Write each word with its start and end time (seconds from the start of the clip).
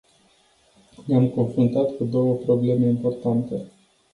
Ne-am 1.05 1.29
confruntat 1.29 1.95
cu 1.97 2.03
două 2.03 2.35
probleme 2.35 2.85
importante. 2.87 3.71